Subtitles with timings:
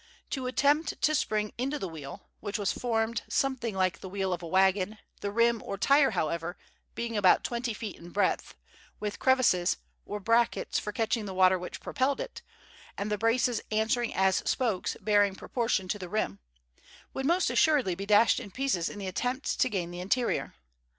[0.31, 4.47] To attempt to spring into the wheel—which was formed something like the wheel of a
[4.47, 6.57] wagon, the rim, or tire, however,
[6.95, 8.55] being about twenty feet in breadth,
[8.99, 9.77] with crevices,
[10.07, 12.41] or brackets, for catching the water which propelled it,
[12.97, 18.39] and the braces answering as spokes bearing proportion to the rim—would almost assuredly be dashed
[18.39, 20.55] in pieces in the attempt to gain the interior.